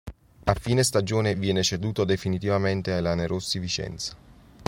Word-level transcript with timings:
A 0.45 0.55
fine 0.55 0.81
stagione 0.83 1.35
viene 1.35 1.61
ceduto 1.61 2.05
definitivamente 2.05 2.91
al 2.91 3.03
Lanerossi 3.03 3.59
Vicenza. 3.59 4.17